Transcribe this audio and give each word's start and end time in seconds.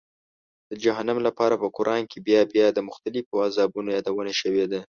د 0.69 0.71
جهنم 0.83 1.17
لپاره 1.27 1.55
په 1.61 1.67
قرآن 1.77 2.03
کې 2.11 2.17
بیا 2.27 2.41
بیا 2.53 2.67
د 2.73 2.79
مختلفو 2.89 3.41
عذابونو 3.45 3.89
یادونه 3.97 4.31
شوې 4.41 4.65
ده. 4.71 4.81